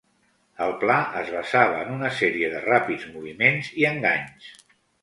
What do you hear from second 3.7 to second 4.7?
i enganys.